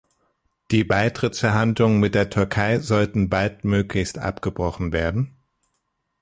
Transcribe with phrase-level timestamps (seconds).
[0.71, 5.37] Die Beitrittsverhandlungen mit der Türkei sollten baldmöglichst abgebrochen werden.